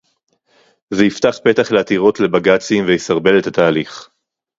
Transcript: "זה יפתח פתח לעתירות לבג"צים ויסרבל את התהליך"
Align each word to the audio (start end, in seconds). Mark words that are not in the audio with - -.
"זה 0.93 1.05
יפתח 1.05 1.39
פתח 1.43 1.71
לעתירות 1.71 2.19
לבג"צים 2.19 2.85
ויסרבל 2.87 3.39
את 3.39 3.47
התהליך" 3.47 4.09